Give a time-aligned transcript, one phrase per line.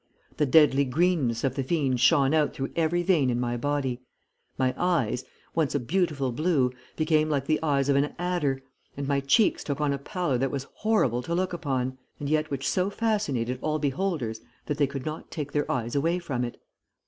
[0.37, 4.01] The deadly greenness of the fiend shone out through every vein in my body.
[4.57, 8.63] My eyes, once a beautiful blue, became like the eyes of an adder,
[8.97, 12.49] and my cheeks took on a pallor that was horrible to look upon, and yet
[12.49, 16.59] which so fascinated all beholders that they could not take their eyes away from it.